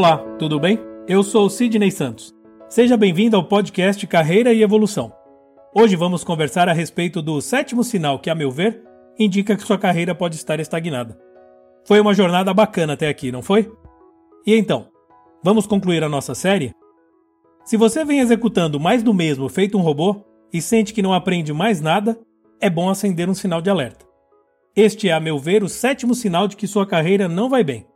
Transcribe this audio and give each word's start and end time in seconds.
Olá, 0.00 0.16
tudo 0.38 0.58
bem? 0.58 0.78
Eu 1.06 1.22
sou 1.22 1.50
Sidney 1.50 1.90
Santos. 1.90 2.34
Seja 2.70 2.96
bem-vindo 2.96 3.36
ao 3.36 3.44
podcast 3.44 4.06
Carreira 4.06 4.50
e 4.50 4.62
Evolução. 4.62 5.12
Hoje 5.74 5.94
vamos 5.94 6.24
conversar 6.24 6.70
a 6.70 6.72
respeito 6.72 7.20
do 7.20 7.38
sétimo 7.42 7.84
sinal 7.84 8.18
que, 8.18 8.30
a 8.30 8.34
meu 8.34 8.50
ver, 8.50 8.82
indica 9.18 9.54
que 9.54 9.62
sua 9.62 9.76
carreira 9.76 10.14
pode 10.14 10.36
estar 10.36 10.58
estagnada. 10.58 11.20
Foi 11.86 12.00
uma 12.00 12.14
jornada 12.14 12.54
bacana 12.54 12.94
até 12.94 13.08
aqui, 13.08 13.30
não 13.30 13.42
foi? 13.42 13.70
E 14.46 14.56
então, 14.56 14.88
vamos 15.44 15.66
concluir 15.66 16.02
a 16.02 16.08
nossa 16.08 16.34
série? 16.34 16.72
Se 17.62 17.76
você 17.76 18.02
vem 18.02 18.20
executando 18.20 18.80
mais 18.80 19.02
do 19.02 19.12
mesmo 19.12 19.50
feito 19.50 19.76
um 19.76 19.82
robô 19.82 20.24
e 20.50 20.62
sente 20.62 20.94
que 20.94 21.02
não 21.02 21.12
aprende 21.12 21.52
mais 21.52 21.82
nada, 21.82 22.18
é 22.58 22.70
bom 22.70 22.88
acender 22.88 23.28
um 23.28 23.34
sinal 23.34 23.60
de 23.60 23.68
alerta. 23.68 24.06
Este 24.74 25.10
é, 25.10 25.12
a 25.12 25.20
meu 25.20 25.38
ver, 25.38 25.62
o 25.62 25.68
sétimo 25.68 26.14
sinal 26.14 26.48
de 26.48 26.56
que 26.56 26.66
sua 26.66 26.86
carreira 26.86 27.28
não 27.28 27.50
vai 27.50 27.62
bem. 27.62 27.89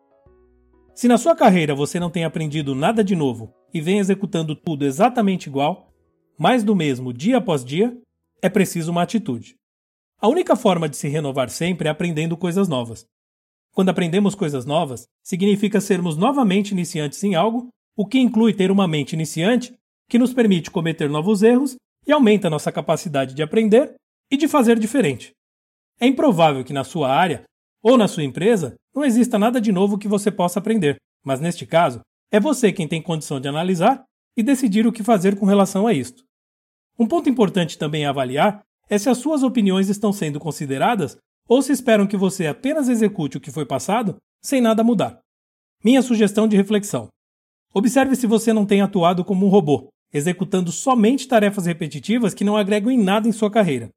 Se 0.94 1.08
na 1.08 1.18
sua 1.18 1.34
carreira 1.34 1.74
você 1.74 1.98
não 1.98 2.08
tem 2.08 2.24
aprendido 2.24 2.72
nada 2.72 3.02
de 3.02 3.16
novo 3.16 3.52
e 3.72 3.80
vem 3.80 3.98
executando 3.98 4.54
tudo 4.54 4.84
exatamente 4.84 5.48
igual, 5.48 5.92
mais 6.38 6.62
do 6.62 6.74
mesmo 6.74 7.12
dia 7.12 7.38
após 7.38 7.64
dia, 7.64 7.96
é 8.40 8.48
preciso 8.48 8.92
uma 8.92 9.02
atitude. 9.02 9.56
A 10.20 10.28
única 10.28 10.54
forma 10.54 10.88
de 10.88 10.96
se 10.96 11.08
renovar 11.08 11.50
sempre 11.50 11.88
é 11.88 11.90
aprendendo 11.90 12.36
coisas 12.36 12.68
novas. 12.68 13.04
Quando 13.72 13.88
aprendemos 13.88 14.36
coisas 14.36 14.64
novas, 14.64 15.04
significa 15.20 15.80
sermos 15.80 16.16
novamente 16.16 16.70
iniciantes 16.70 17.22
em 17.24 17.34
algo, 17.34 17.68
o 17.96 18.06
que 18.06 18.20
inclui 18.20 18.54
ter 18.54 18.70
uma 18.70 18.86
mente 18.86 19.14
iniciante 19.14 19.74
que 20.08 20.18
nos 20.18 20.32
permite 20.32 20.70
cometer 20.70 21.10
novos 21.10 21.42
erros 21.42 21.74
e 22.06 22.12
aumenta 22.12 22.48
nossa 22.48 22.70
capacidade 22.70 23.34
de 23.34 23.42
aprender 23.42 23.94
e 24.30 24.36
de 24.36 24.46
fazer 24.46 24.78
diferente. 24.78 25.32
É 26.00 26.06
improvável 26.06 26.62
que 26.62 26.72
na 26.72 26.84
sua 26.84 27.10
área 27.12 27.42
ou 27.84 27.98
na 27.98 28.08
sua 28.08 28.24
empresa, 28.24 28.76
não 28.94 29.04
exista 29.04 29.38
nada 29.38 29.60
de 29.60 29.70
novo 29.70 29.98
que 29.98 30.08
você 30.08 30.30
possa 30.30 30.58
aprender, 30.58 30.96
mas 31.22 31.38
neste 31.38 31.66
caso, 31.66 32.00
é 32.32 32.40
você 32.40 32.72
quem 32.72 32.88
tem 32.88 33.02
condição 33.02 33.38
de 33.38 33.46
analisar 33.46 34.02
e 34.34 34.42
decidir 34.42 34.86
o 34.86 34.92
que 34.92 35.02
fazer 35.02 35.38
com 35.38 35.44
relação 35.44 35.86
a 35.86 35.92
isto. 35.92 36.24
Um 36.98 37.06
ponto 37.06 37.28
importante 37.28 37.76
também 37.76 38.06
a 38.06 38.10
avaliar 38.10 38.62
é 38.88 38.96
se 38.96 39.10
as 39.10 39.18
suas 39.18 39.42
opiniões 39.42 39.90
estão 39.90 40.14
sendo 40.14 40.40
consideradas 40.40 41.18
ou 41.46 41.60
se 41.60 41.72
esperam 41.72 42.06
que 42.06 42.16
você 42.16 42.46
apenas 42.46 42.88
execute 42.88 43.36
o 43.36 43.40
que 43.40 43.50
foi 43.50 43.66
passado 43.66 44.16
sem 44.42 44.62
nada 44.62 44.82
mudar. 44.82 45.20
Minha 45.84 46.00
sugestão 46.00 46.48
de 46.48 46.56
reflexão: 46.56 47.08
observe 47.74 48.16
se 48.16 48.26
você 48.26 48.50
não 48.52 48.64
tem 48.64 48.80
atuado 48.80 49.24
como 49.24 49.44
um 49.44 49.50
robô, 49.50 49.88
executando 50.10 50.72
somente 50.72 51.28
tarefas 51.28 51.66
repetitivas 51.66 52.32
que 52.32 52.44
não 52.44 52.56
agregam 52.56 52.90
em 52.90 52.98
nada 52.98 53.28
em 53.28 53.32
sua 53.32 53.50
carreira. 53.50 53.90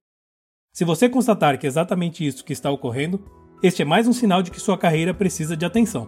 Se 0.74 0.84
você 0.84 1.08
constatar 1.08 1.58
que 1.58 1.66
é 1.66 1.70
exatamente 1.70 2.26
isso 2.26 2.44
que 2.44 2.54
está 2.54 2.70
ocorrendo, 2.70 3.23
este 3.62 3.82
é 3.82 3.86
mais 3.86 4.08
um 4.08 4.14
sinal 4.14 4.44
de 4.44 4.52
que 4.52 4.60
sua 4.60 4.78
carreira 4.78 5.14
precisa 5.14 5.58
de 5.58 5.66
atenção. 5.66 6.08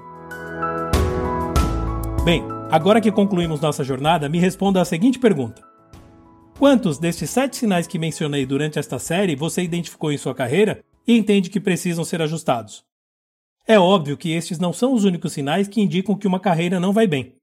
Bem, 2.23 2.43
agora 2.69 3.01
que 3.01 3.11
concluímos 3.11 3.59
nossa 3.59 3.83
jornada, 3.83 4.29
me 4.29 4.39
responda 4.39 4.81
a 4.81 4.85
seguinte 4.85 5.17
pergunta: 5.17 5.63
Quantos 6.57 6.99
destes 6.99 7.29
sete 7.29 7.57
sinais 7.57 7.87
que 7.87 7.97
mencionei 7.97 8.45
durante 8.45 8.77
esta 8.77 8.99
série 8.99 9.35
você 9.35 9.63
identificou 9.63 10.11
em 10.11 10.17
sua 10.17 10.35
carreira 10.35 10.83
e 11.07 11.17
entende 11.17 11.49
que 11.49 11.59
precisam 11.59 12.03
ser 12.03 12.21
ajustados? 12.21 12.83
É 13.67 13.79
óbvio 13.79 14.17
que 14.17 14.31
estes 14.31 14.59
não 14.59 14.73
são 14.73 14.93
os 14.93 15.03
únicos 15.03 15.33
sinais 15.33 15.67
que 15.67 15.81
indicam 15.81 16.15
que 16.15 16.27
uma 16.27 16.39
carreira 16.39 16.79
não 16.79 16.93
vai 16.93 17.07
bem. 17.07 17.35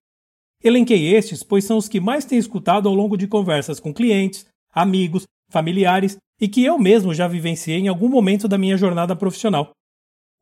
Elenquei 0.62 1.14
estes, 1.14 1.42
pois 1.42 1.64
são 1.64 1.76
os 1.76 1.88
que 1.88 2.00
mais 2.00 2.24
tenho 2.24 2.40
escutado 2.40 2.88
ao 2.88 2.94
longo 2.94 3.16
de 3.16 3.26
conversas 3.26 3.78
com 3.78 3.92
clientes, 3.92 4.46
amigos, 4.72 5.24
familiares 5.50 6.16
e 6.40 6.48
que 6.48 6.64
eu 6.64 6.78
mesmo 6.78 7.14
já 7.14 7.28
vivenciei 7.28 7.78
em 7.78 7.88
algum 7.88 8.08
momento 8.08 8.48
da 8.48 8.58
minha 8.58 8.76
jornada 8.76 9.14
profissional. 9.14 9.75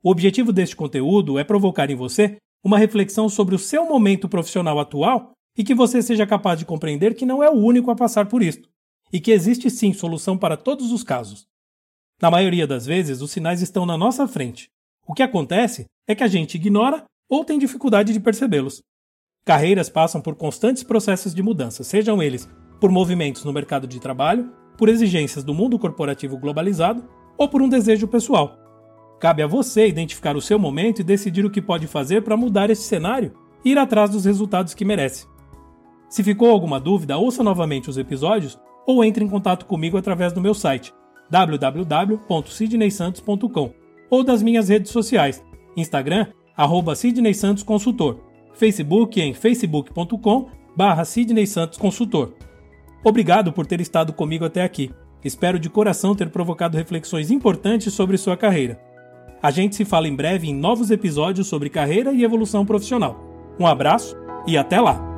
O 0.05 0.11
objetivo 0.11 0.53
deste 0.53 0.77
conteúdo 0.77 1.39
é 1.39 1.45
provocar 1.45 1.91
em 1.91 1.97
você 1.97 2.37
uma 2.63 2.77
reflexão 2.77 3.27
sobre 3.27 3.55
o 3.55 3.59
seu 3.59 3.87
momento 3.87 4.29
profissional 4.29 4.79
atual 4.79 5.33
e 5.57 5.65
que 5.65 5.75
você 5.75 6.03
seja 6.03 6.27
capaz 6.27 6.59
de 6.59 6.67
compreender 6.67 7.15
que 7.15 7.25
não 7.25 7.43
é 7.43 7.49
o 7.49 7.55
único 7.55 7.91
a 7.91 7.97
passar 7.97 8.29
por 8.29 8.43
isto 8.43 8.69
e 9.11 9.19
que 9.19 9.31
existe 9.31 9.71
sim 9.71 9.95
solução 9.95 10.37
para 10.37 10.59
todos 10.59 10.93
os 10.93 11.03
casos. 11.03 11.47
Na 12.21 12.31
maioria 12.31 12.67
das 12.67 12.85
vezes, 12.85 13.23
os 13.23 13.31
sinais 13.31 13.63
estão 13.63 13.87
na 13.87 13.97
nossa 13.97 14.29
frente. 14.29 14.69
O 15.07 15.15
que 15.15 15.23
acontece 15.23 15.87
é 16.07 16.15
que 16.15 16.23
a 16.23 16.29
gente 16.29 16.57
ignora 16.57 17.05
ou 17.27 17.43
tem 17.43 17.59
dificuldade 17.59 18.13
de 18.13 18.21
percebê-los. 18.21 18.83
Carreiras 19.43 19.89
passam 19.89 20.21
por 20.21 20.35
constantes 20.35 20.83
processos 20.83 21.35
de 21.35 21.43
mudança, 21.43 21.83
sejam 21.83 22.23
eles 22.23 22.47
por 22.79 22.91
movimentos 22.91 23.43
no 23.43 23.55
mercado 23.55 23.87
de 23.87 23.99
trabalho, 23.99 24.53
por 24.77 24.91
exigências 24.91 25.43
do 25.43 25.55
mundo 25.55 25.79
corporativo 25.79 26.37
globalizado 26.37 27.09
ou 27.39 27.49
por 27.49 27.63
um 27.63 27.69
desejo 27.71 28.07
pessoal. 28.07 28.64
Cabe 29.19 29.43
a 29.43 29.47
você 29.47 29.87
identificar 29.87 30.37
o 30.37 30.43
seu 30.43 30.59
momento 30.59 31.01
e 31.01 31.05
decidir 31.05 31.45
o 31.45 31.51
que 31.51 31.61
pode 31.63 31.87
fazer 31.87 32.23
para 32.23 32.37
mudar 32.37 32.71
esse 32.71 32.83
cenário 32.83 33.33
e 33.65 33.71
ir 33.71 33.79
atrás 33.79 34.11
dos 34.11 34.25
resultados 34.25 34.75
que 34.75 34.85
merece. 34.85 35.27
Se 36.09 36.23
ficou 36.23 36.51
alguma 36.51 36.79
dúvida, 36.79 37.17
ouça 37.17 37.43
novamente 37.43 37.91
os 37.91 37.97
episódios 37.97 38.57
ou 38.87 39.03
entre 39.03 39.25
em 39.25 39.29
contato 39.29 39.65
comigo 39.67 39.97
através 39.97 40.33
do 40.33 40.41
meu 40.41 40.55
site 40.55 40.95
www.sidneysantos.com 41.31 43.73
ou 44.11 44.23
das 44.23 44.43
minhas 44.43 44.69
redes 44.69 44.93
sociais, 44.93 45.43
Instagram, 45.77 46.29
arroba 46.57 46.95
Sidney 46.95 47.35
Santos 47.35 47.65
Consultor, 47.65 48.21
Facebook 48.53 49.21
em 49.21 49.35
facebook.com 49.35 50.47
barra 50.77 51.05
Sidney 51.05 51.47
Santos 51.47 51.79
Consultor. 51.79 52.35
Obrigado 53.03 53.53
por 53.53 53.67
ter 53.67 53.81
estado 53.81 54.13
comigo 54.13 54.45
até 54.45 54.63
aqui. 54.63 54.93
Espero 55.25 55.59
de 55.59 55.71
coração 55.71 56.15
ter 56.15 56.31
provocado 56.31 56.77
reflexões 56.77 57.31
importantes 57.31 57.93
sobre 57.93 58.17
sua 58.17 58.37
carreira. 58.37 58.81
A 59.45 59.51
gente 59.51 59.77
se 59.77 59.85
fala 59.85 60.09
em 60.09 60.17
breve 60.17 60.49
em 60.49 60.55
novos 60.55 60.91
episódios 60.91 61.49
sobre 61.49 61.69
carreira 61.69 62.15
e 62.15 62.25
evolução 62.25 62.65
profissional. 62.65 63.55
Um 63.61 63.67
abraço 63.67 64.17
e 64.47 64.57
até 64.57 64.81
lá! 64.81 65.14